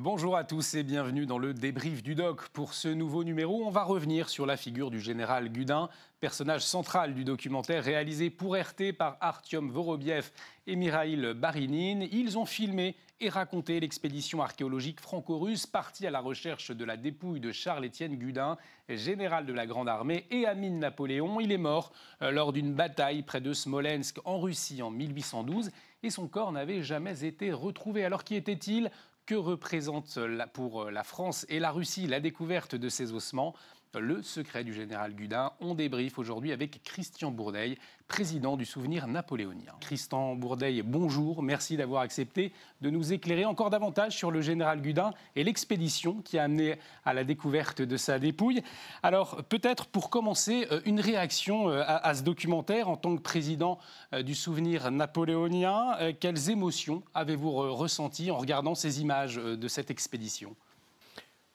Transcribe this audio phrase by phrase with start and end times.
[0.00, 2.50] Bonjour à tous et bienvenue dans le débrief du doc.
[2.50, 5.88] Pour ce nouveau numéro, on va revenir sur la figure du général Gudin,
[6.20, 10.30] personnage central du documentaire réalisé pour RT par Artyom Vorobiev
[10.68, 12.06] et Mirail Barinine.
[12.12, 17.40] Ils ont filmé et raconté l'expédition archéologique franco-russe partie à la recherche de la dépouille
[17.40, 18.56] de Charles-Étienne Gudin,
[18.88, 21.40] général de la Grande Armée et ami de Napoléon.
[21.40, 25.72] Il est mort euh, lors d'une bataille près de Smolensk en Russie en 1812
[26.04, 28.04] et son corps n'avait jamais été retrouvé.
[28.04, 28.90] Alors qui était-il?
[29.28, 30.18] Que représente
[30.54, 33.54] pour euh, la France et la Russie la découverte de ces ossements
[33.96, 35.52] le secret du général Gudin.
[35.60, 39.72] On débrief aujourd'hui avec Christian Bourdeil, président du Souvenir napoléonien.
[39.80, 45.12] Christian Bourdeil, bonjour, merci d'avoir accepté de nous éclairer encore davantage sur le général Gudin
[45.36, 48.62] et l'expédition qui a amené à la découverte de sa dépouille.
[49.02, 53.78] Alors peut-être pour commencer, euh, une réaction euh, à, ce documentaire en tant que président
[54.12, 55.96] euh, du Souvenir napoléonien.
[56.20, 60.56] Quelles émotions avez-vous ressenties en regardant ces images de cette expédition?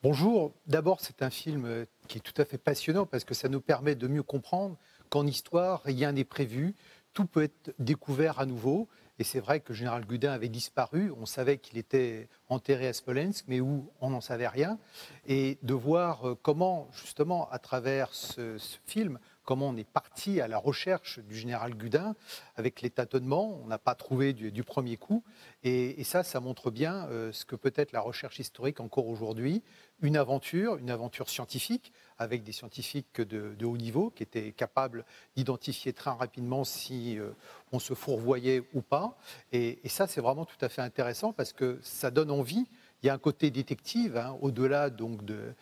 [0.04, 0.52] Bonjour.
[0.68, 3.96] D'abord, c'est un film qui est tout à fait passionnant parce que ça nous permet
[3.96, 4.78] de mieux comprendre
[5.10, 6.76] qu'en histoire, rien n'est prévu,
[7.14, 8.88] tout peut être découvert à nouveau.
[9.20, 11.14] Et c'est vrai que le général Gudin avait disparu.
[11.20, 14.80] On savait qu'il était enterré à Smolensk, mais où on n'en savait rien.
[15.28, 20.42] Et de voir euh, comment, justement, à travers ce, ce film, comment on est parti
[20.42, 22.16] à la recherche du général Gudin
[22.56, 23.60] avec les tâtonnements.
[23.64, 25.24] On n'a pas trouvé du, premier coup.
[25.64, 29.64] Et, ça, ça montre bien euh, ce que peut être la recherche historique encore aujourd'hui.
[30.02, 35.06] Une aventure, une aventure scientifique, avec des scientifiques de, haut niveau qui étaient capables
[35.36, 37.32] d'identifier très rapidement si euh,
[37.72, 39.18] on se fourvoyait ou pas.
[39.52, 42.68] Et, et ça, c'est vraiment tout à fait intéressant parce que ça donne envie
[43.04, 45.54] il y a un côté détective, hein, au-delà donc de,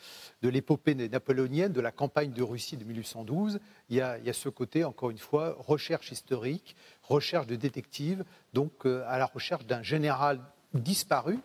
[0.43, 3.59] l'épopée napoléonienne, de la campagne de Russie de 1812.
[3.89, 7.55] Il y, a, il y a ce côté, encore une fois, recherche historique, recherche de
[7.55, 10.39] détective, donc euh, à la recherche d'un général
[10.75, 11.39] disparu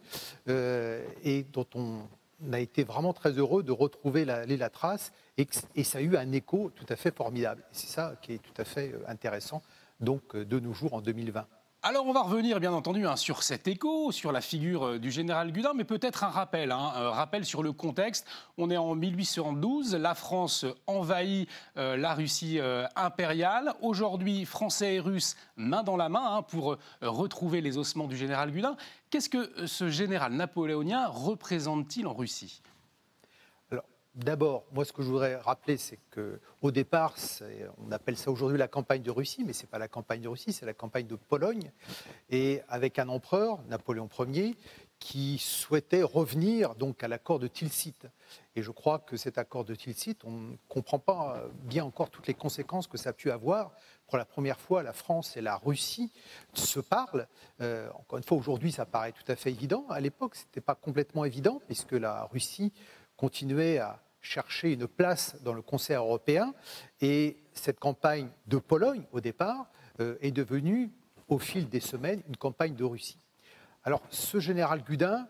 [0.49, 2.03] euh, et dont on
[2.53, 6.17] a été vraiment très heureux de retrouver la, la trace et, et, ça a eu
[6.17, 7.63] un écho tout à fait formidable.
[7.73, 9.63] C'est ça qui est tout à fait euh, intéressant
[10.01, 11.47] donc de nos jours en 2020.
[11.89, 15.13] Alors on va revenir bien entendu hein, sur cet écho, sur la figure euh, du
[15.13, 18.27] général Gudin, mais peut-être un rappel, hein, un rappel sur le contexte.
[18.59, 23.73] On est en 1812, la France envahit euh, la Russie euh, impériale.
[23.83, 28.51] Aujourd'hui, Français et Russes main dans la main hein, pour retrouver les ossements du général
[28.51, 28.77] Gudin.
[29.11, 32.63] Qu'est-ce que ce général napoléonien représente-t-il en Russie?
[34.16, 37.15] D'abord, moi, ce que je voudrais rappeler, c'est qu'au départ,
[37.87, 40.28] on appelle ça aujourd'hui la campagne de Russie, mais ce n'est pas la campagne de
[40.28, 41.71] Russie, c'est la campagne de Pologne,
[42.31, 44.56] et avec un empereur, Napoléon Ier,
[44.99, 47.94] qui souhaitait revenir donc à l'accord de Tilsit.
[48.54, 52.27] Et je crois que cet accord de Tilsit, on ne comprend pas bien encore toutes
[52.27, 53.72] les conséquences que ça a pu avoir.
[54.06, 56.10] Pour la première fois, la France et la Russie
[56.54, 57.28] se parlent.
[57.60, 59.84] Euh, encore une fois, aujourd'hui, ça paraît tout à fait évident.
[59.91, 62.72] À l'époque, ce n'était pas complètement évident, puisque la Russie
[63.19, 66.53] continuait à chercher une place dans le concert européen.
[67.01, 69.69] Et cette campagne de Pologne, au départ,
[70.01, 70.91] euh, est devenue,
[71.29, 73.19] au fil des semaines, une campagne de Russie.
[73.85, 75.27] Alors, ce général Gudin,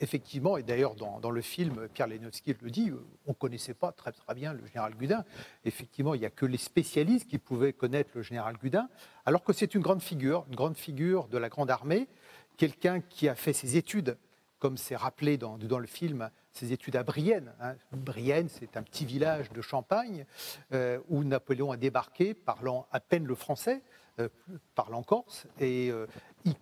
[0.00, 3.92] effectivement, et d'ailleurs dans, le film, Pierre Lenowski le dit, euh, on ne connaissait pas
[3.92, 5.24] très, très bien le général Gudin.
[5.64, 8.88] Effectivement, il n'y a que les spécialistes qui pouvaient connaître le général Gudin,
[9.24, 12.08] alors que c'est une grande figure, une grande figure de la Grande Armée,
[12.56, 14.16] quelqu'un qui a fait ses études,
[14.64, 17.52] comme c'est rappelé dans, le film, ses études à Brienne.
[17.60, 17.74] Hein.
[17.92, 20.24] Brienne, c'est un petit village de Champagne
[20.72, 23.82] euh, où Napoléon a débarqué, parlant à peine le français,
[24.20, 24.30] euh,
[24.74, 26.06] parlant corse, et euh,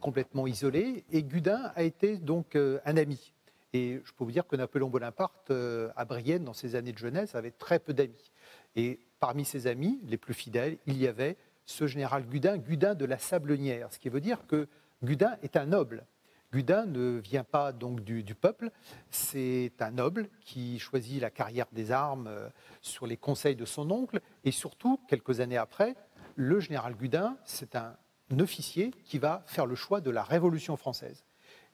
[0.00, 1.04] complètement isolé.
[1.12, 3.32] Et Gudin a été donc un ami.
[3.72, 5.52] Et je peux vous dire que Napoléon Bonaparte,
[5.94, 8.32] à Brienne, dans ses années de jeunesse, avait très peu d'amis.
[8.74, 11.36] Et parmi ses amis, les plus fidèles, il y avait
[11.66, 14.66] ce général Gudin, Gudin de la Sablenière, ce qui veut dire que
[15.04, 16.04] Gudin est un noble.
[16.52, 18.70] Gudin ne vient pas donc du, peuple,
[19.10, 22.48] c'est un noble qui choisit la carrière des armes euh,
[22.82, 25.96] sur les conseils de son oncle, et surtout, quelques années après,
[26.36, 27.96] le général Gudin, c'est un
[28.38, 31.24] officier qui va faire le choix de la Révolution française.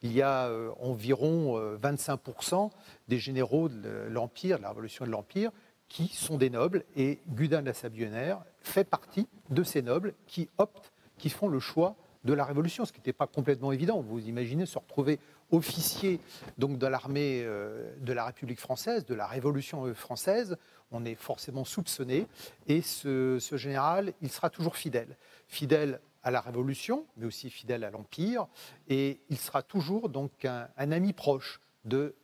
[0.02, 2.68] Il y a euh, environ 25% euh,
[3.08, 5.50] des généraux de l'Empire, de la Révolution de l'Empire,
[5.88, 10.48] qui sont des nobles, et Gudin de la Sabionnaire fait partie de ces nobles qui
[10.58, 11.96] optent, qui font le choix
[12.28, 14.02] de la Révolution, ce qui n'était pas complètement évident.
[14.02, 15.18] Vous imaginez se retrouver
[15.50, 16.20] officier
[16.58, 20.58] donc de l'armée euh, de la République française, de la Révolution euh, française,
[20.90, 22.26] on est forcément soupçonné.
[22.66, 25.16] Et ce, général, il sera toujours fidèle.
[25.46, 28.46] Fidèle à la Révolution, mais aussi fidèle à l'Empire.
[28.88, 32.14] Et il sera toujours donc un, ami proche de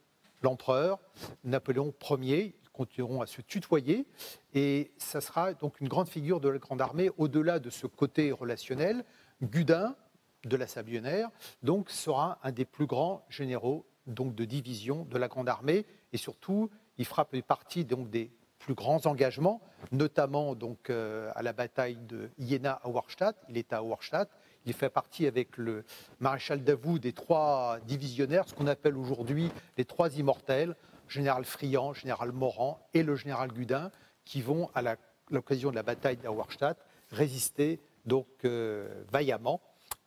[0.43, 1.01] l'empereur
[1.45, 2.55] Napoléon Ier.
[2.63, 4.05] Ils continueront à se tutoyer.
[4.53, 8.33] Et ça sera donc une grande figure de la Grande Armée, au-delà de ce côté
[8.33, 9.03] relationnel
[9.43, 9.97] Gudin,
[10.45, 11.31] de la Sabionnaire,
[11.63, 15.87] donc sera un des plus grands généraux donc, de division de la Grande Armée.
[16.13, 19.61] Et surtout, il fera partie donc, des plus grands engagements,
[19.93, 23.37] notamment donc, euh, à la bataille de Iéna à Warstadt.
[23.49, 24.31] Il est à Warstadt.
[24.67, 25.85] Il fait partie avec le
[26.21, 30.75] maréchal Davout des trois divisionnaires, ce qu'on appelle aujourd'hui les trois immortels,
[31.07, 33.91] général Friand, général Morand et le général Gudin,
[34.25, 34.97] qui vont, à
[35.31, 36.81] l'occasion de la bataille d'Auerstadt,
[37.11, 39.61] résister donc euh, vaillamment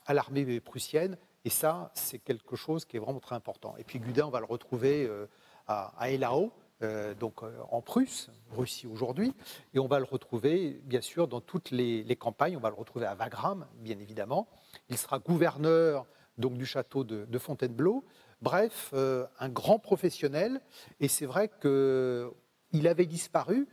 [0.06, 1.16] à l'armée prussienne.
[1.44, 3.74] Et ça, c'est quelque chose qui est vraiment très important.
[3.78, 5.26] Et puis Gudin, on va le retrouver euh,
[5.66, 6.52] à, à Elao,
[6.82, 9.34] euh, donc en Prusse, Russie aujourd'hui,
[9.74, 12.56] et on va le retrouver bien sûr dans toutes les, campagnes.
[12.56, 14.48] On va le retrouver à Wagram, bien évidemment.
[14.88, 16.06] Il sera gouverneur
[16.36, 18.04] donc du château de, Fontainebleau.
[18.40, 20.60] Bref, un grand professionnel.
[21.00, 23.66] Et c'est vrai qu'il avait disparu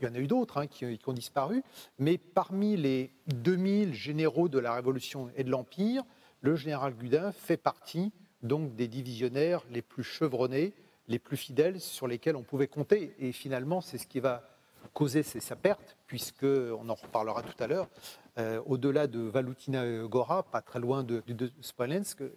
[0.00, 1.62] Il y en a eu d'autres hein, qui, ont disparu,
[1.98, 6.02] mais parmi les 2000 généraux de la Révolution et de l'Empire,
[6.40, 8.12] le général Gudin fait partie
[8.42, 10.74] donc des divisionnaires les plus chevronnés,
[11.06, 13.14] les plus fidèles sur lesquels on pouvait compter.
[13.20, 14.42] Et finalement, c'est ce qui va
[14.92, 17.88] causer sa perte, puisque, on en reparlera tout à l'heure,
[18.38, 21.50] euh, au-delà de Valutina Gora, pas très loin de, de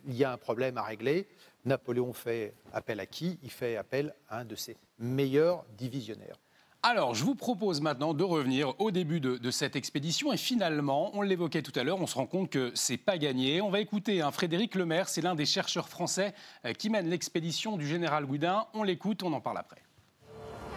[0.05, 1.27] il y a un problème à régler.
[1.65, 3.39] Napoléon fait appel à qui?
[3.41, 6.37] Il fait appel à un de ses meilleurs divisionnaires.
[6.87, 10.31] Alors, je vous propose maintenant de revenir au début de, cette expédition.
[10.31, 13.59] Et finalement, on l'évoquait tout à l'heure, on se rend compte que c'est pas gagné.
[13.59, 17.75] On va écouter un Frédéric Lemaire, c'est l'un des chercheurs français euh, qui mène l'expédition
[17.75, 18.67] du général Goudin.
[18.75, 19.81] On l'écoute, on en parle après.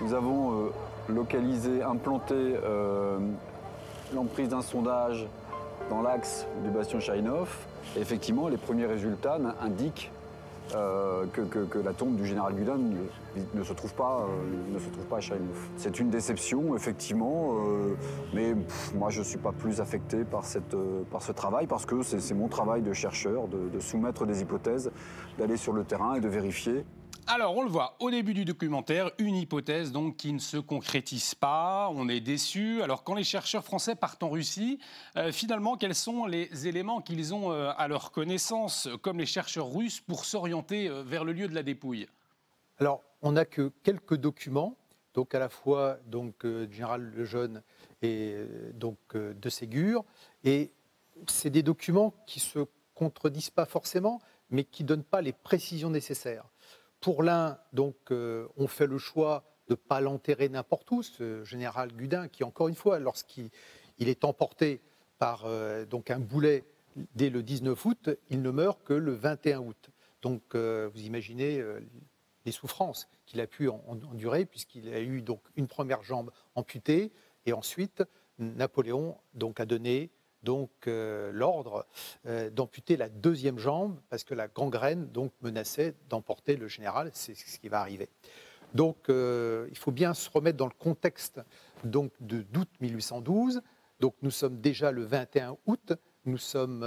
[0.00, 0.70] Nous avons euh,
[1.10, 3.18] localisé, implanté euh,
[4.14, 5.26] l'emprise d'un sondage
[5.90, 7.54] dans l'axe du bastion Chaïnov.
[7.98, 10.10] Et effectivement, les premiers résultats indiquent
[10.74, 12.78] euh, que, la tombe du général Gudin
[13.54, 15.68] ne, se, trouve pas, euh, ne se trouve pas à Chaïnouf.
[15.76, 17.94] C'est une déception, effectivement, euh,
[18.34, 18.54] mais
[18.94, 20.76] moi je ne suis pas plus affecté par, cette,
[21.10, 24.90] par ce travail parce que c'est mon travail de chercheur de soumettre des hypothèses,
[25.38, 26.84] d'aller sur le terrain et de vérifier.
[27.30, 31.34] Alors, on le voit au début du documentaire, une hypothèse donc qui ne se concrétise
[31.34, 31.90] pas.
[31.92, 32.80] On est déçu.
[32.80, 34.78] Alors, quand les chercheurs français partent en Russie,
[35.18, 39.70] euh, finalement, quels sont les éléments qu'ils ont euh, à leur connaissance, comme les chercheurs
[39.70, 42.06] russes, pour s'orienter euh, vers le lieu de la dépouille?
[42.78, 44.74] Alors, on n'a que quelques documents,
[45.12, 47.62] donc à la fois donc général Lejeune
[48.00, 48.36] et
[48.72, 50.02] donc de Ségur,
[50.44, 50.72] et
[51.26, 52.60] c'est des documents qui se
[52.94, 56.44] contredisent pas forcément, mais qui donnent pas les précisions nécessaires.
[57.00, 61.44] Pour l'un, donc, euh, on fait le choix de ne pas l'enterrer n'importe où, ce
[61.44, 63.50] général Gudin, qui, encore une fois, lorsqu'il
[64.00, 64.80] est emporté
[65.18, 66.64] par euh, un boulet
[67.14, 69.90] dès le 19 août, il ne meurt que le 21 août.
[70.22, 71.62] Donc, euh, vous imaginez
[72.44, 77.12] les souffrances qu'il a pu endurer, puisqu'il a eu donc une première jambe amputée,
[77.46, 78.02] et ensuite,
[78.38, 80.10] Napoléon donc, a donné
[80.42, 81.86] donc euh, l'ordre
[82.26, 87.10] euh, d'amputer la deuxième jambe parce que la gangrène donc menaçait d'emporter le général.
[87.12, 88.08] C'est ce qui va arriver.
[88.74, 91.40] Donc euh, il faut bien se remettre dans le contexte
[91.84, 93.62] donc de d'août 1812.
[94.00, 95.92] Donc nous sommes déjà le 21 août.
[96.24, 96.86] Nous sommes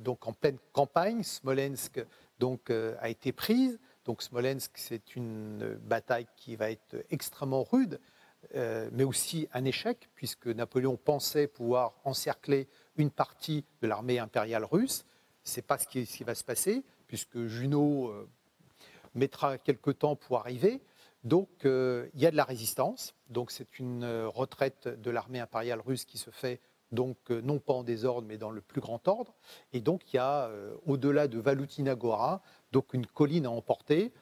[0.00, 1.22] donc en pleine campagne.
[1.22, 2.04] Smolensk
[2.40, 3.78] donc a été prise.
[4.04, 8.00] Donc Smolensk c'est une bataille qui va être extrêmement rude
[8.54, 14.64] euh, mais aussi un échec, puisque Napoléon pensait pouvoir encercler une partie de l'armée impériale
[14.64, 15.04] russe.
[15.44, 18.28] Ce n'est pas ce qui, va se passer, puisque Junot euh,
[19.14, 20.82] mettra quelque temps pour arriver.
[21.24, 23.14] Donc euh, il y a de la résistance.
[23.28, 26.60] Donc c'est une retraite de l'armée impériale russe qui se fait
[26.92, 29.34] donc non pas en désordre, mais dans le plus grand ordre.
[29.72, 30.50] Et donc il y a,
[30.86, 34.12] au-delà de Valutina Gora, donc une colline à emporter.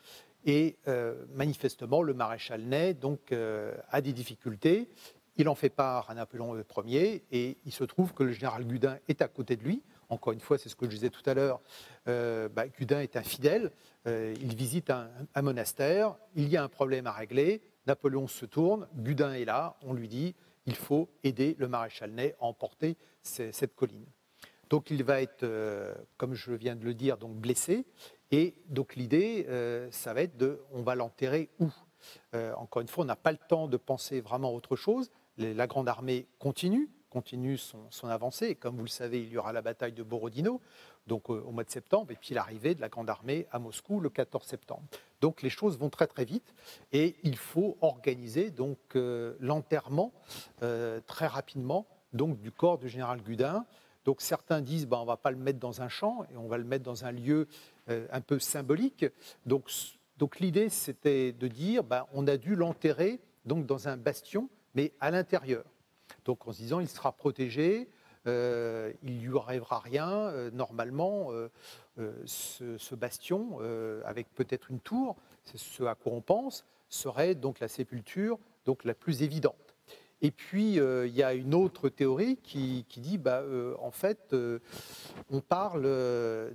[0.44, 4.88] Et euh, manifestement, le maréchal Ney donc, euh, a des difficultés.
[5.36, 8.98] Il en fait part à Napoléon Ier et il se trouve que le général Gudin
[9.08, 9.82] est à côté de lui.
[10.10, 11.60] Encore une fois, c'est ce que je disais tout à l'heure.
[12.08, 13.72] Euh, bah, Gudin est un fidèle.
[14.06, 15.08] il visite un,
[15.42, 16.14] monastère.
[16.36, 17.62] Il y a un problème à régler.
[17.86, 18.86] Napoléon se tourne.
[18.96, 19.76] Gudin est là.
[19.82, 20.34] On lui dit
[20.66, 24.06] il faut aider le maréchal Ney à emporter cette colline.
[24.71, 25.47] Donc il va être,
[26.16, 27.85] comme je viens de le dire, donc blessé.
[28.37, 31.68] Et donc l'idée, euh, ça va être de, on va l'enterrer où?
[32.35, 35.12] Euh, Encore une fois, on n'a pas le temps de penser vraiment à autre chose.
[35.38, 38.47] la grande armée continue, continue son, avancée.
[38.47, 40.61] Et comme vous le savez, il y aura la bataille de Borodino,
[41.06, 44.00] donc euh, au mois de septembre, et puis l'arrivée de la grande armée à Moscou
[44.00, 44.83] le 14 septembre.
[45.21, 46.54] Donc les choses vont très très vite,
[46.90, 48.78] et il faut organiser donc
[49.38, 50.12] l'enterrement
[51.06, 53.64] très rapidement donc du corps du général Gudin.
[54.04, 56.46] Donc certains disent, ben, on ne va pas le mettre dans un champ, et on
[56.46, 57.49] va le mettre dans un lieu
[57.88, 59.06] euh, un peu symbolique.
[59.46, 64.92] Donc, l'idée, c'était de dire, ben, on a dû l'enterrer donc dans un bastion, mais
[65.00, 65.64] à l'intérieur.
[66.25, 67.88] Donc en se disant, il sera protégé,
[68.26, 70.32] il lui arrivera rien.
[70.52, 71.30] normalement,
[72.25, 73.58] ce, ce, bastion,
[74.04, 78.84] avec peut-être une tour, c'est ce à quoi on pense, serait donc la sépulture donc
[78.84, 79.74] la plus évidente.
[80.25, 84.33] Et puis, euh, il y a une autre théorie qui, dit, bah, euh, en fait,
[84.33, 84.59] euh,
[85.28, 85.87] on parle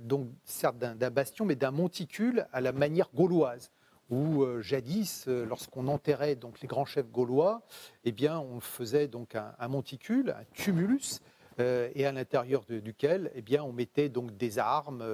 [0.00, 3.70] donc certes d'un bastion, mais d'un monticule à la manière gauloise,
[4.10, 7.62] où jadis, lorsqu'on enterrait donc les grands chefs gaulois,
[8.02, 11.20] eh bien, on faisait donc un, monticule, un tumulus,
[11.60, 15.04] et à l'intérieur duquel, eh bien, on mettait donc des armes,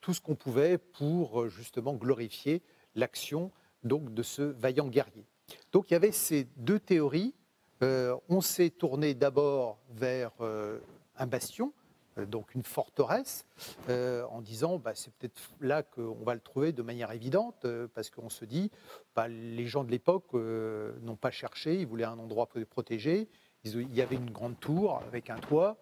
[0.00, 2.62] tout ce qu'on pouvait pour justement glorifier
[2.94, 3.50] l'action
[3.82, 5.26] donc de ce vaillant guerrier.
[5.72, 7.34] Donc il y avait ces deux théories
[7.82, 10.80] euh, on s'est tourné d'abord vers euh,
[11.16, 11.72] un bastion,
[12.18, 13.46] euh, donc une forteresse,
[13.88, 18.30] en disant bah, c'est peut-être là qu'on va le trouver de manière évidente, parce qu'on
[18.30, 18.70] se dit
[19.14, 23.28] bah, les gens de l'époque n'ont pas cherché, ils voulaient un endroit protégé.
[23.64, 25.76] Il y avait une grande tour avec un toit,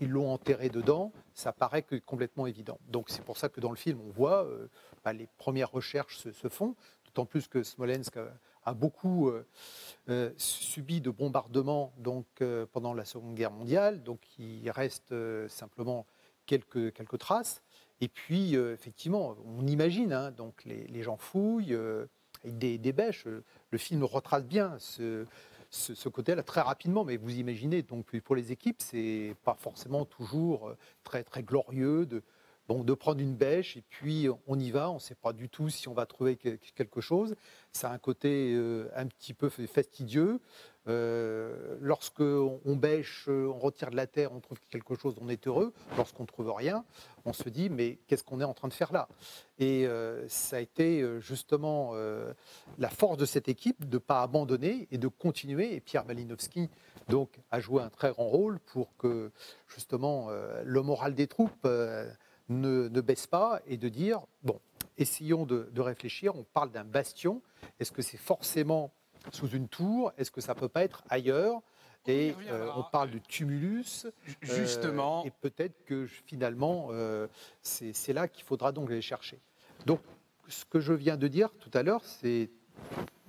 [0.00, 2.78] ils l'ont enterré dedans, ça paraît complètement évident.
[2.88, 4.46] Donc c'est pour ça que dans le film, on voit
[5.04, 6.74] bah, les premières recherches se, se font,
[7.06, 8.18] d'autant plus que Smolensk
[8.64, 9.46] a beaucoup euh,
[10.08, 15.14] euh, subi de bombardements donc, euh, pendant la Seconde Guerre mondiale, donc il reste
[15.48, 16.06] simplement
[16.46, 17.62] quelques, quelques traces.
[18.02, 23.26] Et puis, effectivement, on imagine, hein, donc les, gens fouillent avec des, des, bêches.
[23.26, 25.26] Le film retrace bien ce,
[25.68, 30.74] ce, côté-là très rapidement, mais vous imaginez, donc pour les équipes, c'est pas forcément toujours
[31.04, 32.22] très, très glorieux de,
[32.78, 35.68] de prendre une bêche et puis on y va, on ne sait pas du tout
[35.68, 37.34] si on va trouver quelque chose.
[37.72, 40.40] Ça a un côté euh, un petit peu fastidieux.
[40.88, 45.46] Euh, lorsque on bêche, on retire de la terre, on trouve quelque chose, on est
[45.46, 45.74] heureux.
[45.96, 46.84] Lorsqu'on ne trouve rien,
[47.24, 49.08] on se dit mais qu'est-ce qu'on est en train de faire là?
[49.58, 51.94] Et euh, ça a été justement
[52.78, 55.74] la force de cette équipe de ne pas abandonner et de continuer.
[55.74, 56.70] Et Pierre Malinowski
[57.08, 59.32] donc a joué un très grand rôle pour que
[59.66, 60.30] justement
[60.64, 61.66] le moral des troupes
[62.50, 64.60] ne, baisse pas et de dire, bon,
[64.98, 67.42] essayons de, réfléchir, on parle d'un bastion,
[67.78, 68.92] est-ce que c'est forcément
[69.32, 71.60] sous une tour, est-ce que ça peut pas être ailleurs?
[72.06, 74.06] Et euh, on parle de tumulus.
[74.40, 75.20] Justement.
[75.20, 77.28] Euh, et peut-être que finalement, euh,
[77.62, 79.38] c'est là qu'il faudra donc aller chercher.
[79.84, 80.00] Donc,
[80.48, 82.50] ce que je viens de dire tout à l'heure, c'est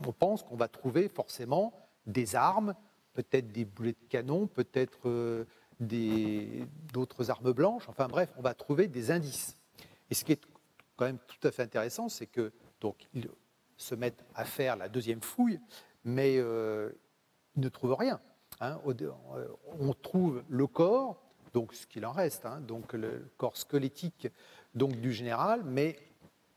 [0.07, 1.73] on pense qu'on va trouver forcément
[2.07, 2.73] des armes,
[3.13, 5.45] peut-être des boulets de canon, peut-être
[5.81, 7.89] d'autres armes blanches.
[7.89, 9.57] Enfin bref, on va trouver des indices.
[10.09, 10.41] Et ce qui est
[10.95, 13.27] quand même tout à fait intéressant, c'est que donc ils
[13.77, 15.59] se mettent à faire la deuxième fouille,
[16.03, 16.91] mais euh,
[17.55, 18.19] ils ne trouvent rien.
[18.59, 18.79] Hein.
[18.87, 19.47] Euh,
[19.79, 21.21] on trouve le corps,
[21.53, 24.27] donc ce qu'il en reste, hein, donc le corps squelettique
[24.75, 25.97] donc du général, mais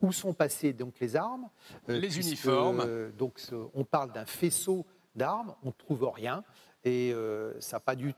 [0.01, 1.49] où sont passées donc les armes?
[1.89, 3.11] Euh, Les uniformes.
[3.13, 3.41] donc
[3.73, 4.85] on parle d'un faisceau
[5.17, 6.45] d'armes, on ne trouve rien,
[6.85, 7.15] et
[7.61, 8.15] ça n'a pas du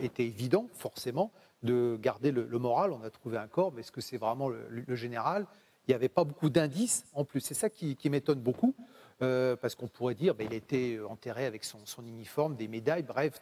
[0.00, 2.92] était évident, forcément, de garder le, moral.
[2.92, 5.46] On a trouvé un corps, mais est-ce que c'est vraiment le, général?
[5.86, 7.40] Il n'y avait pas beaucoup d'indices en plus.
[7.40, 8.74] C'est ça qui, m'étonne beaucoup,
[9.22, 13.02] euh, parce qu'on pourrait dire qu'il ben, il était enterré avec son, uniforme, des médailles,
[13.02, 13.40] bref,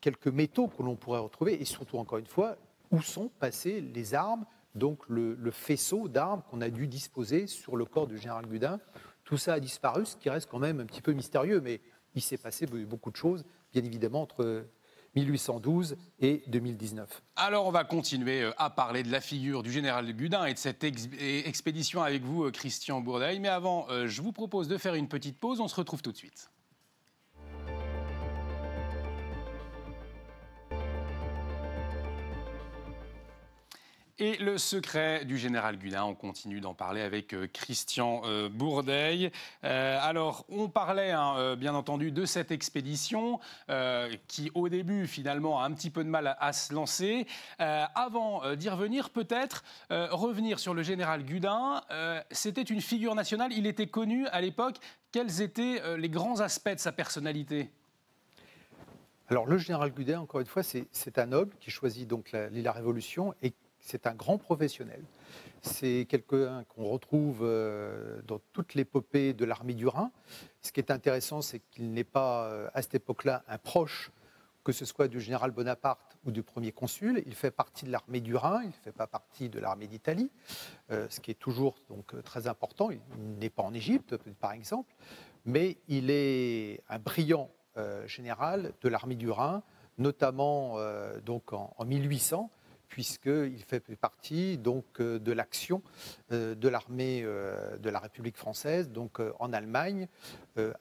[0.00, 1.60] quelques métaux que l'on pourrait retrouver.
[1.60, 2.56] Et surtout, encore une fois,
[2.90, 4.44] où sont passées les armes,
[4.74, 8.78] donc le, le faisceau d'armes qu'on a dû disposer sur le corps du général Gudin
[9.24, 11.80] Tout ça a disparu, ce qui reste quand même un petit peu mystérieux, mais
[12.14, 14.66] il s'est passé beaucoup de choses bien évidemment entre
[15.16, 17.22] 1812 et 2019.
[17.36, 20.58] Alors on va continuer euh, à parler de la figure du général Gudin et de
[20.58, 23.40] cette expédition avec vous, euh, Christian Bourdeil.
[23.40, 25.60] Mais avant, euh, je vous propose de faire une petite pause.
[25.60, 26.50] On se retrouve tout de suite.
[34.22, 39.32] Et le secret du général Gudin, on continue d'en parler avec euh, Christian euh, Bourdeil.
[39.64, 43.40] Euh, alors, on parlait hein, bien entendu de cette expédition
[44.28, 47.26] qui, au début, finalement, a un petit peu de mal à, se lancer.
[47.58, 51.82] avant d'y revenir, peut-être revenir sur le général Gudin.
[52.30, 54.76] C'était une figure nationale, il était connu à l'époque.
[55.12, 57.70] Quels étaient les grands aspects de sa personnalité?
[59.28, 62.72] Alors le général Gudin, encore une fois, c'est un noble qui choisit donc la, la
[62.72, 65.02] Révolution et c'est un grand professionnel.
[65.62, 70.10] C'est quelqu'un qu'on retrouve euh, dans toute l'épopée de l'armée du Rhin.
[70.62, 74.10] Ce qui est intéressant, c'est qu'il n'est pas, euh, à cette époque-là, un proche,
[74.64, 77.22] que ce soit du général Bonaparte ou du premier consul.
[77.26, 80.30] Il fait partie de l'armée du Rhin, il ne fait pas partie de l'armée d'Italie,
[80.90, 82.90] euh, ce qui est toujours donc, très important.
[82.90, 83.00] Il
[83.38, 84.94] n'est pas en Égypte, par exemple,
[85.44, 87.50] mais il est un brillant
[88.04, 89.62] général de l'armée du Rhin,
[89.96, 90.76] notamment
[91.24, 92.50] donc en 1800
[92.90, 95.80] puisqu'il fait partie donc, euh, de l'action
[96.32, 100.08] euh, de l'armée euh, de la République française, donc en Allemagne,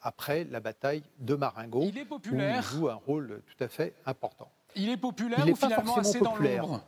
[0.01, 1.83] après la bataille de Marengo.
[1.85, 2.57] Il est populaire.
[2.57, 4.51] Où il joue un rôle tout à fait important.
[4.75, 6.63] Il est populaire ou finalement assez populaire.
[6.63, 6.83] dans l'ombre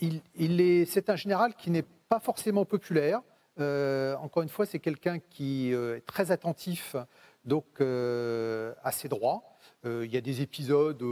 [0.00, 3.20] il, il est, C'est un général qui n'est pas forcément populaire.
[3.60, 6.96] Euh, encore une fois, c'est quelqu'un qui est très attentif
[7.44, 9.42] donc, euh, à ses droits.
[9.84, 11.02] il y a des épisodes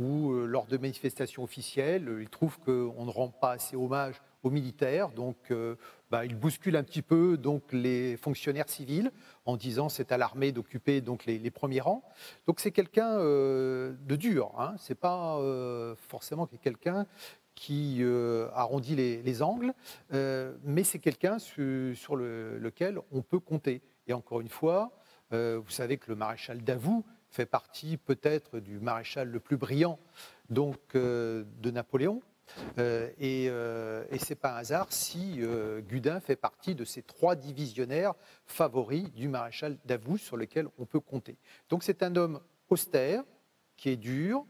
[0.00, 5.10] où, lors de manifestations officielles, il trouve qu'on ne rend pas assez hommage aux militaires.
[5.10, 5.52] Donc,
[6.10, 9.12] bah, il bouscule un petit peu donc, les fonctionnaires civils
[9.44, 12.02] en disant c'est à l'armée d'occuper les, premiers rangs.
[12.46, 14.52] Donc, c'est quelqu'un de dur.
[14.58, 14.74] Hein.
[14.78, 15.38] C'est pas
[16.08, 17.06] forcément quelqu'un
[17.60, 19.74] qui euh, arrondit les, angles,
[20.14, 23.82] euh, mais c'est quelqu'un sur, lequel on peut compter.
[24.06, 24.92] Et encore une fois,
[25.34, 29.98] euh, vous savez que le maréchal Davout fait partie peut-être du maréchal le plus brillant
[30.48, 32.22] donc, de Napoléon.
[32.78, 35.40] et, et c'est pas un hasard si
[35.88, 38.14] Gudin fait partie de ces trois divisionnaires
[38.46, 41.36] favoris du maréchal Davout sur lequel on peut compter.
[41.68, 43.22] Donc c'est un homme austère,
[43.76, 44.44] qui est dur,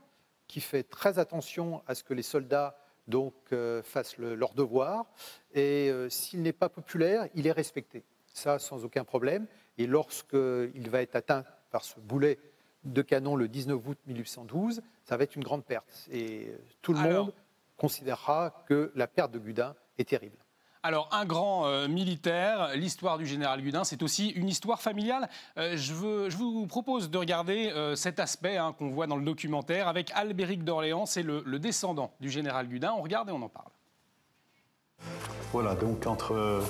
[0.49, 5.07] qui fait très attention à ce que les soldats donc euh, fassent leur devoir.
[5.55, 8.05] Et euh, s'il n'est pas populaire, il est respecté.
[8.35, 9.47] Ça, sans aucun problème.
[9.79, 12.39] Et lorsqu'il va être atteint par ce boulet
[12.85, 16.09] de canon le 19 août 1812, ça va être une grande perte.
[16.11, 17.33] Et tout le monde
[17.77, 20.37] considérera que la perte de Gudin est terrible.
[20.83, 25.29] Alors, un grand euh, militaire, l'histoire du général Gudin, c'est aussi une histoire familiale.
[25.59, 29.17] Euh, je, veux, je, vous propose de regarder euh, cet aspect hein, qu'on voit dans
[29.17, 32.95] le documentaire avec Albéric d'Orléans, c'est le, descendant du général Gudin.
[32.97, 33.69] On regarde et on en parle.
[35.53, 36.63] Voilà, donc entre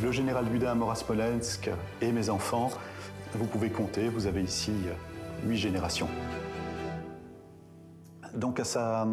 [0.00, 1.68] le général Gudin, Moras Smolensk
[2.00, 2.70] et mes enfants,
[3.34, 4.72] vous pouvez compter, vous avez ici
[5.44, 6.08] huit générations.
[8.34, 9.04] Donc à sa,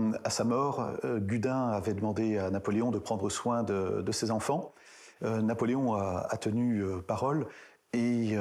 [0.46, 4.74] mort, euh, Gudin avait demandé à Napoléon de prendre soin de, ses enfants.
[5.24, 7.48] Euh, Napoléon a, tenu euh, parole
[7.92, 8.36] et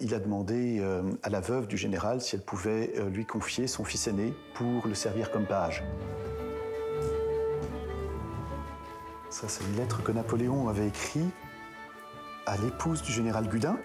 [0.00, 0.82] il a demandé
[1.22, 4.94] à la veuve du général si elle pouvait lui confier son fils aîné pour le
[4.94, 5.84] servir comme page.
[9.28, 11.34] Ça, c'est une lettre que Napoléon avait écrite
[12.46, 13.76] à l'épouse du général Gudin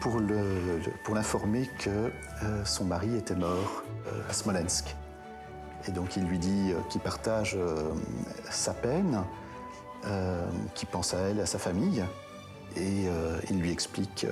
[0.00, 0.20] pour
[1.14, 2.10] l'informer que
[2.64, 3.82] son mari était mort
[4.28, 4.94] à Smolensk.
[5.88, 7.92] Et donc il lui dit euh, qu'il partage euh,
[8.50, 9.22] sa peine,
[10.06, 12.04] euh, qu'il pense à elle, à sa famille,
[12.76, 13.06] et
[13.48, 14.26] il lui explique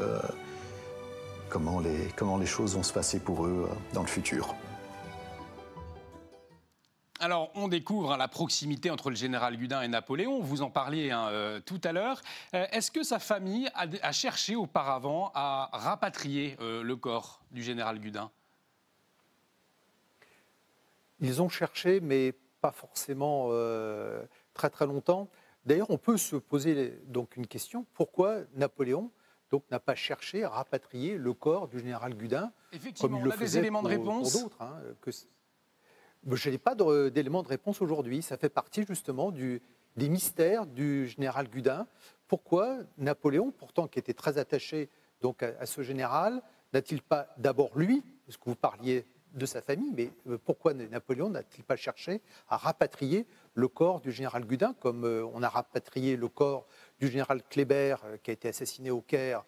[1.48, 4.54] comment, les, comment les choses vont se passer pour eux dans le futur.
[7.24, 10.42] Alors, on découvre hein, la proximité entre le général Gudin et Napoléon.
[10.42, 11.30] Vous en parliez hein,
[11.64, 12.20] tout à l'heure.
[12.52, 18.30] Est-ce que sa famille a, cherché auparavant à rapatrier le corps du général Gudin?
[21.20, 25.30] Ils ont cherché, mais pas forcément euh, très très longtemps.
[25.64, 29.10] D'ailleurs, on peut se poser donc une question pourquoi Napoléon
[29.50, 32.52] donc n'a pas cherché à rapatrier le corps du général Gudin
[33.00, 34.36] comme il le faisait des éléments de réponse.
[34.36, 35.10] pour hein, que...
[36.30, 36.74] Je n'ai pas
[37.10, 38.22] d'éléments de réponse aujourd'hui.
[38.22, 41.86] Ça fait partie justement des mystères du général Gudin.
[42.28, 44.88] Pourquoi Napoléon, pourtant qui était très attaché
[45.22, 49.92] à, à ce général, n'a-t-il pas d'abord lui, parce que vous parliez de sa famille,
[49.96, 55.04] mais euh, pourquoi Napoléon n'a-t-il pas cherché à rapatrier le corps du général Gudin, comme
[55.04, 56.66] euh, on a rapatrié le corps
[57.00, 59.44] du général Kléber, euh, qui a été assassiné au Caire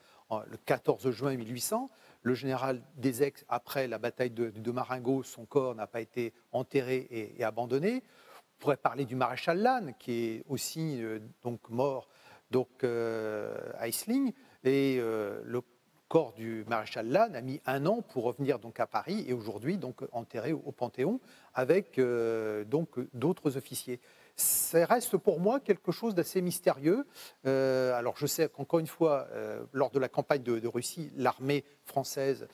[0.48, 1.88] le 14 juin 1800
[2.26, 7.06] Le général Desex, après la bataille de, de Marengo, son corps n'a pas été enterré
[7.08, 8.02] et, abandonné.
[8.02, 11.00] On pourrait parler du maréchal Lannes, qui est aussi
[11.44, 12.08] donc mort
[12.50, 14.32] donc, à Isling.
[14.64, 15.62] Et le
[16.08, 19.76] corps du maréchal Lannes a mis un an pour revenir donc à Paris et aujourd'hui
[19.76, 21.20] donc enterré au Panthéon
[21.54, 22.64] avec euh,
[23.14, 24.00] d'autres officiers.
[24.36, 27.06] Ça reste pour moi quelque chose d'assez mystérieux.
[27.46, 31.64] Euh, alors je sais qu'encore une fois, euh, lors de la campagne de, Russie, l'armée
[31.84, 32.46] française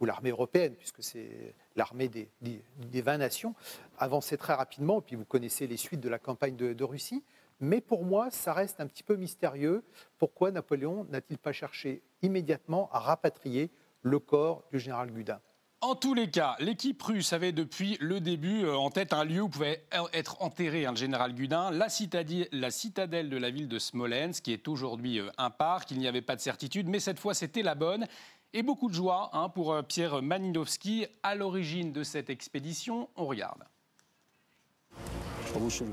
[0.00, 3.54] ou l'armée européenne, puisque c'est l'armée des, des, 20 nations,
[3.98, 5.00] avançait très rapidement.
[5.00, 7.22] Puis vous connaissez les suites de la campagne de Russie.
[7.60, 9.84] Mais pour moi, ça reste un petit peu mystérieux.
[10.18, 13.70] Pourquoi Napoléon n'a-t-il pas cherché immédiatement à rapatrier
[14.02, 15.40] le corps du général Gudin?
[15.80, 19.42] En tous les cas, l'équipe russe avait depuis le début euh, en tête un lieu
[19.42, 24.42] où pouvait être enterré hein, le général Gudin, la citadelle, de la ville de Smolensk,
[24.42, 25.92] qui est aujourd'hui euh, un parc.
[25.92, 28.06] Il n'y avait pas de certitude, mais cette fois c'était la bonne.
[28.52, 33.08] Et beaucoup de joie hein, pour euh, Pierre Maninowski à l'origine de cette expédition.
[33.14, 33.62] On regarde.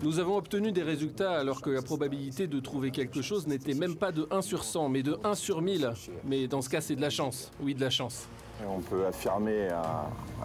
[0.02, 3.96] Nous avons obtenu des résultats alors que la probabilité de trouver quelque chose n'était même
[3.96, 5.94] pas de 1 sur 100, mais de 1 sur 1000.
[6.26, 7.52] Mais dans ce cas, c'est de la chance.
[7.62, 8.28] Oui, de la chance.
[8.68, 9.82] On peut affirmer, euh,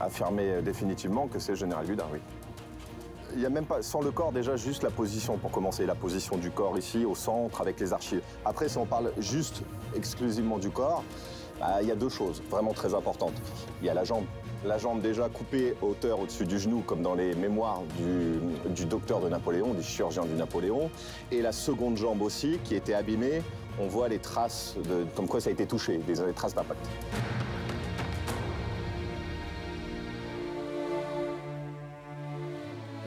[0.00, 2.18] affirmer définitivement que c'est le général Gudin, oui.
[3.32, 5.94] Il n'y a même pas, sans le corps, déjà juste la position pour commencer, la
[5.94, 8.22] position du corps ici, au centre, avec les archives.
[8.44, 9.62] Après, si on parle juste,
[9.94, 11.04] exclusivement du corps,
[11.60, 13.34] bah, il y a deux choses vraiment très importantes.
[13.80, 14.24] Il y a la jambe
[14.64, 19.28] la jambe déjà coupée hauteur au-dessus du genou, comme dans les mémoires du, docteur de
[19.28, 20.90] Napoléon, du chirurgien du Napoléon,
[21.30, 23.42] et la seconde jambe aussi qui était abîmée.
[23.80, 26.86] On voit les traces, de, comme quoi ça a été touché, des traces d'impact.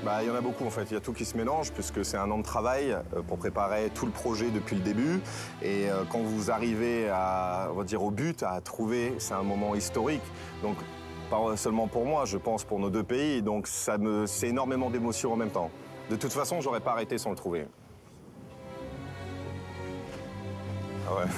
[0.03, 1.71] Bah, il y en a beaucoup en fait, il y a tout qui se mélange
[1.71, 5.21] puisque c'est un an de travail euh, pour préparer tout le projet depuis le début.
[5.61, 9.43] Et euh, quand vous arrivez à, on va dire, au but, à trouver, c'est un
[9.43, 10.23] moment historique.
[10.61, 10.75] Donc
[11.29, 13.41] pas seulement pour moi, je pense pour nos deux pays.
[13.41, 15.71] Donc ça me, c'est énormément d'émotions en même temps.
[16.09, 17.65] De toute façon, j'aurais pas arrêté sans le trouver.
[21.07, 21.31] Ah ouais.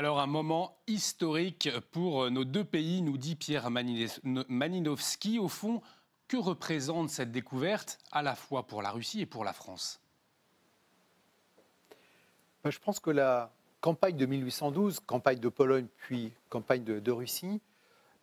[0.00, 5.38] Alors un moment historique pour nos deux pays, nous dit Pierre Maninowski.
[5.38, 5.82] Au fond,
[6.26, 10.00] que représente cette découverte à la fois pour la Russie et pour la France?
[12.64, 17.10] Ben, Je pense que la campagne de 1812, campagne de Pologne puis campagne de, de
[17.12, 17.60] Russie,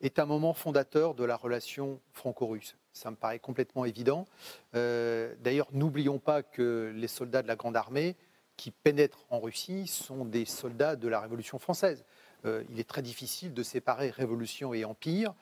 [0.00, 2.76] est un moment fondateur de la relation franco-russe.
[2.92, 4.26] Ça me paraît complètement évident.
[4.74, 8.16] Euh, D'ailleurs, n'oublions pas que les soldats de la Grande Armée
[8.58, 12.04] qui pénètrent en Russie sont des soldats de la Révolution française.
[12.44, 15.32] Euh, il est très difficile de séparer révolution et empire,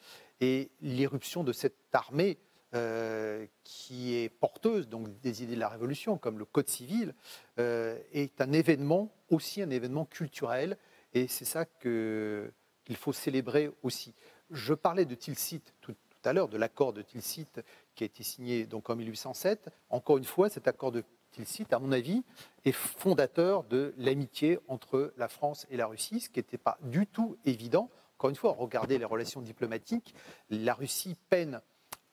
[0.40, 2.38] et l'irruption de cette armée
[2.74, 7.14] euh, qui est porteuse donc des idées de la Révolution, comme le Code civil,
[7.59, 10.76] euh, est un événement aussi un événement culturel,
[11.14, 14.14] et c'est ça qu'il faut célébrer aussi.
[14.50, 17.48] Je parlais de Tilsit tout, tout à l'heure, de l'accord de Tilsit
[17.94, 19.70] qui a été signé donc en 1807.
[19.90, 21.02] Encore une fois, cet accord de
[21.37, 22.22] Tilsit, à mon avis,
[22.64, 27.07] est fondateur de l'amitié entre la France et la Russie, ce qui n'était pas du
[27.07, 27.90] tout évident.
[28.16, 30.14] Encore une fois, regardez les relations diplomatiques.
[30.49, 31.61] La Russie peine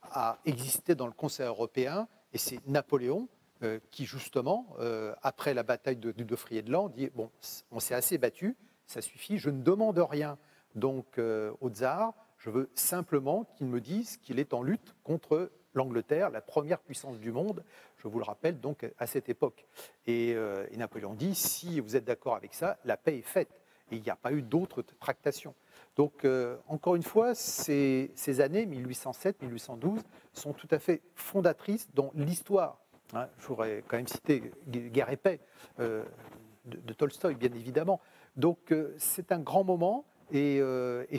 [0.01, 3.29] à exister dans le Conseil européen, et c'est Napoléon
[3.63, 7.31] euh, qui, justement, euh, après la bataille de, de Friedland, dit Bon,
[7.71, 10.37] on s'est assez battu, ça suffit, je ne demande rien
[10.75, 15.49] donc euh, au tsar, je veux simplement qu'il me dise qu'il est en lutte contre
[15.73, 17.63] l'Angleterre, la première puissance du monde,
[17.97, 19.65] je vous le rappelle, donc à cette époque.
[20.07, 23.49] Et, euh, et Napoléon dit, si vous êtes d'accord avec ça, la paix est faite.
[23.91, 25.53] Et il n'y a pas eu d'autres tractations.
[25.95, 29.99] Donc, euh, encore une fois, ces, années 1807-1812
[30.33, 32.79] sont tout à fait fondatrices dans l'histoire.
[33.13, 35.39] Hein, je voudrais quand même citer Guerre et paix
[35.79, 36.03] euh,
[36.65, 38.01] de, de Tolstoï, bien évidemment.
[38.35, 40.59] Donc, c'est un grand moment et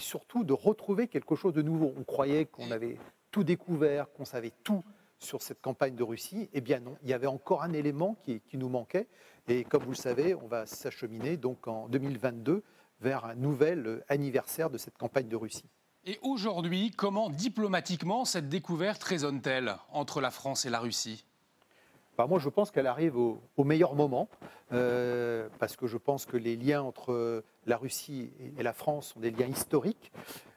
[0.00, 1.94] surtout de retrouver quelque chose de nouveau.
[1.96, 2.98] On croyait qu'on avait
[3.34, 4.84] tout découvert, qu'on savait tout
[5.18, 6.48] sur cette campagne de Russie.
[6.52, 9.08] Eh bien non, il y avait encore un élément qui, qui nous manquait.
[9.48, 12.62] Et comme vous le savez, on va s'acheminer donc en 2022
[13.00, 15.68] vers un nouvel anniversaire de cette campagne de Russie.
[16.04, 21.24] Et aujourd'hui, comment diplomatiquement cette découverte résonne-t-elle entre la France et la Russie?
[22.16, 24.28] Bah, moi, je pense qu'elle arrive au, au meilleur moment,
[24.70, 29.18] euh, parce que je pense que les liens entre la Russie et la France sont
[29.18, 30.12] des liens historiques.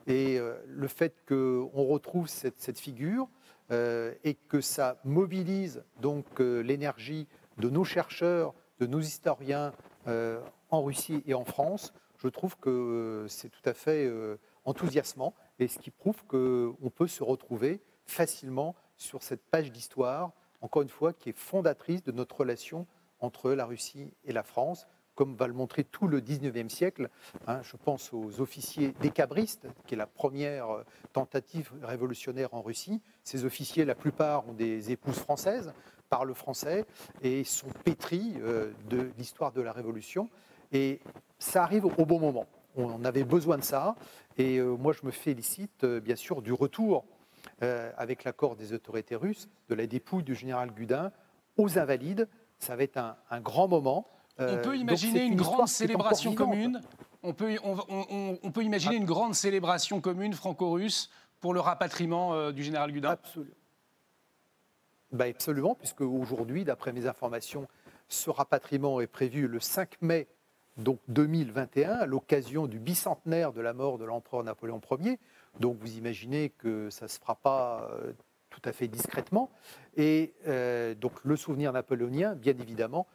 [0.08, 3.28] Et euh, le fait qu'on retrouve cette, figure
[3.72, 9.74] euh, et que ça mobilise donc euh, l'énergie de nos chercheurs, de nos historiens
[10.70, 14.10] en Russie et en France, je trouve que c'est tout à fait
[14.63, 15.34] enthousiasmant.
[15.60, 20.88] Et ce qui prouve qu'on peut se retrouver facilement sur cette page d'histoire, encore une
[20.88, 22.88] fois, qui est fondatrice de notre relation
[23.20, 24.88] entre la Russie et la France,
[25.18, 27.10] comme va le montrer tout le 19e siècle.
[27.48, 33.02] Hein, je pense aux officiers décabristes, qui est la première euh, tentative révolutionnaire en Russie.
[33.24, 35.74] Ces officiers, la plupart, ont des épouses françaises,
[36.08, 36.86] parlent français
[37.24, 40.30] et sont pétris euh, de l'histoire de la Révolution.
[40.72, 41.02] Et
[41.40, 42.46] ça arrive au bon moment.
[42.76, 43.96] On avait besoin de ça.
[44.38, 47.04] Et euh, moi, je me félicite, bien sûr, du retour,
[47.62, 51.12] avec l'accord des autorités russes, de la dépouille du général Gudin
[51.56, 52.28] aux Invalides.
[52.60, 54.06] Ça va être un grand moment.
[54.39, 56.82] On peut imaginer une grande célébration commune.
[57.23, 61.54] On peut, on, va- on- on- on peut imaginer une grande célébration commune franco-russe pour
[61.54, 63.10] le rapatriement euh, du général Gudin.
[63.12, 63.54] Absolument.
[65.12, 67.67] Ben, absolument, puisque aujourd'hui, d'après mes informations,
[68.10, 70.28] ce rapatriement est prévu le 5 mai
[70.78, 75.17] donc 2021, à l'occasion du bicentenaire de la mort de l'empereur Napoléon Ier.
[75.60, 78.12] Donc vous imaginez que ça ne se fera pas euh,
[78.52, 79.50] tout à fait discrètement.
[79.95, 83.08] Et euh, donc le souvenir napoléonien, bien évidemment,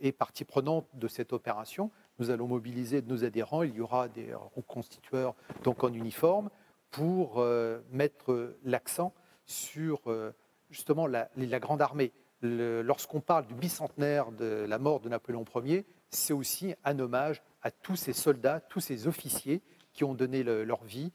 [0.00, 1.90] est partie prenante de cette opération.
[2.18, 3.62] Nous allons mobiliser nos adhérents.
[3.62, 6.50] Il y aura des reconstitueurs donc en uniforme
[6.90, 10.32] pour euh, mettre l'accent sur euh,
[10.70, 12.12] justement la, grande armée.
[12.42, 17.70] Lorsqu'on parle du bicentenaire de la mort de Napoléon Ier, c'est aussi un hommage à
[17.70, 21.12] tous ces soldats, tous ces officiers qui ont donné le- leur vie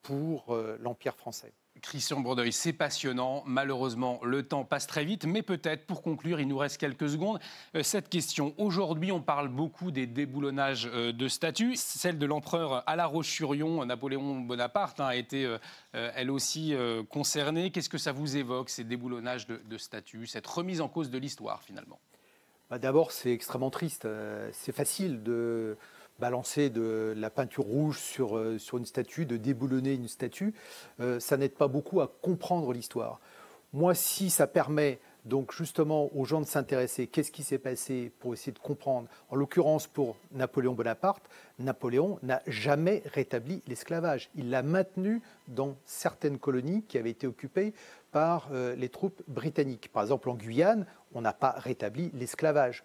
[0.00, 1.52] pour euh, l'Empire français.
[1.82, 3.42] Christian Bourdeuil, c'est passionnant.
[3.44, 7.40] Malheureusement, le temps passe très vite, mais peut-être pour conclure, il nous reste quelques secondes.
[7.74, 11.74] Euh, cette question, aujourd'hui, on parle beaucoup des déboulonnages euh, de statues.
[11.76, 15.58] Celle de l'empereur à la Roche-sur-Yon, Napoléon Bonaparte, hein, a été euh,
[15.92, 16.74] elle aussi
[17.10, 17.70] concernée.
[17.70, 21.62] Qu'est-ce que ça vous évoque, ces déboulonnages de, statues, cette remise en cause de l'histoire
[21.62, 21.98] finalement?
[22.70, 24.06] Bah, D'abord, c'est extrêmement triste.
[24.52, 25.76] C'est facile de
[26.18, 30.54] balancer de la peinture rouge sur, euh, sur une statue, de déboulonner une statue,
[31.00, 33.20] euh, ça n'aide pas beaucoup à comprendre l'histoire.
[33.72, 38.34] Moi, si ça permet donc justement aux gens de s'intéresser, qu'est-ce qui s'est passé pour
[38.34, 41.22] essayer de comprendre, en l'occurrence pour Napoléon Bonaparte,
[41.58, 44.30] Napoléon n'a jamais rétabli l'esclavage.
[44.34, 47.72] Il l'a maintenu dans certaines colonies qui avaient été occupées
[48.10, 49.90] par euh, les troupes britanniques.
[49.92, 52.82] Par exemple, en Guyane, on n'a pas rétabli l'esclavage.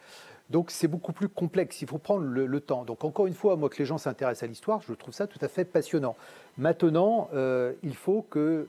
[0.50, 2.86] Donc c'est beaucoup plus complexe, il faut prendre le, temps.
[2.86, 5.40] Donc encore une fois, moi que les gens s'intéressent à l'histoire, je trouve ça tout
[5.42, 6.16] à fait passionnant.
[6.58, 8.68] Maintenant, euh, il faut que,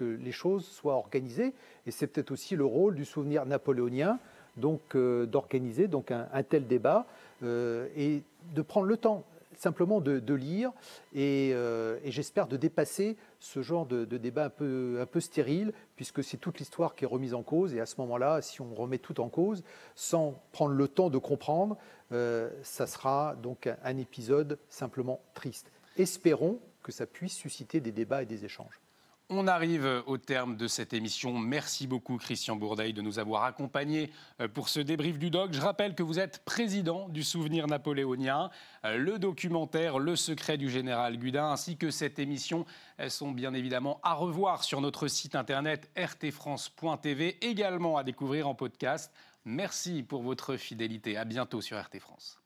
[0.00, 1.54] les choses soient organisées,
[1.86, 4.18] et c'est peut-être aussi le rôle du souvenir napoléonien,
[4.58, 7.06] donc euh, d'organiser un, tel débat
[7.42, 8.22] euh, et
[8.54, 9.24] de prendre le temps
[9.58, 10.72] simplement de, lire
[11.16, 16.22] euh, et, j'espère de dépasser ce genre de, débat un peu, un peu stérile, puisque
[16.22, 17.74] c'est toute l'histoire qui est remise en cause.
[17.74, 19.62] Et à ce moment-là, si on remet tout en cause,
[19.94, 21.76] sans prendre le temps de comprendre,
[22.12, 25.70] euh, ça sera donc un épisode simplement triste.
[25.96, 28.83] Espérons que ça puisse susciter des débats et des échanges.
[29.30, 31.38] On arrive au terme de cette émission.
[31.38, 34.10] Merci beaucoup Christian Bourdeil de nous avoir accompagnés
[34.40, 35.54] euh, pour ce débrief du doc.
[35.54, 38.50] Je rappelle que vous êtes président du Souvenir napoléonien.
[38.84, 42.66] Euh, le documentaire Le secret du général Gudin ainsi que cette émission
[43.08, 49.10] sont bien évidemment à revoir sur notre site internet rtfrance.tv, également à découvrir en podcast.
[49.46, 51.16] Merci pour votre fidélité.
[51.16, 52.43] À bientôt sur RT France.